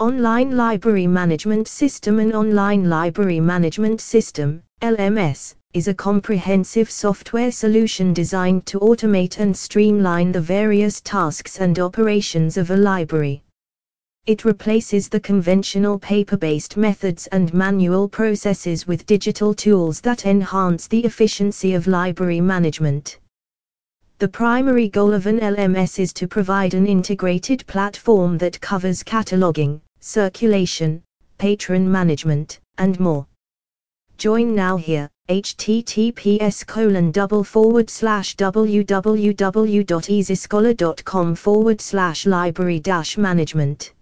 Online 0.00 0.56
Library 0.56 1.06
Management 1.06 1.68
System 1.68 2.20
An 2.20 2.32
online 2.32 2.88
library 2.88 3.38
management 3.38 4.00
system, 4.00 4.62
LMS, 4.80 5.54
is 5.74 5.88
a 5.88 5.94
comprehensive 5.94 6.90
software 6.90 7.52
solution 7.52 8.14
designed 8.14 8.64
to 8.64 8.78
automate 8.80 9.38
and 9.40 9.54
streamline 9.54 10.32
the 10.32 10.40
various 10.40 11.02
tasks 11.02 11.60
and 11.60 11.78
operations 11.78 12.56
of 12.56 12.70
a 12.70 12.76
library. 12.78 13.42
It 14.24 14.46
replaces 14.46 15.10
the 15.10 15.20
conventional 15.20 15.98
paper-based 15.98 16.78
methods 16.78 17.26
and 17.26 17.52
manual 17.52 18.08
processes 18.08 18.86
with 18.86 19.04
digital 19.04 19.52
tools 19.52 20.00
that 20.00 20.24
enhance 20.24 20.86
the 20.86 21.04
efficiency 21.04 21.74
of 21.74 21.86
library 21.86 22.40
management. 22.40 23.18
The 24.18 24.28
primary 24.28 24.88
goal 24.88 25.12
of 25.12 25.26
an 25.26 25.40
LMS 25.40 25.98
is 25.98 26.14
to 26.14 26.26
provide 26.26 26.72
an 26.72 26.86
integrated 26.86 27.66
platform 27.66 28.38
that 28.38 28.60
covers 28.62 29.02
cataloging, 29.02 29.80
circulation, 30.00 31.02
patron 31.38 31.90
management, 31.90 32.60
and 32.78 32.98
more. 32.98 33.26
Join 34.18 34.54
now 34.54 34.76
here, 34.76 35.08
https 35.28 36.66
colon 36.66 37.10
double 37.10 37.44
forward 37.44 37.88
slash 37.88 38.36
www.eazyscholar.com 38.36 41.34
forward 41.34 41.80
slash 41.80 42.26
library 42.26 42.80
dash 42.80 43.16
management. 43.16 43.94